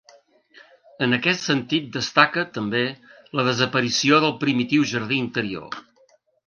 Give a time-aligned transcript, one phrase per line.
[1.07, 2.83] En aquest sentit destaca, també,
[3.41, 5.81] la desaparició del primitiu jardí interior.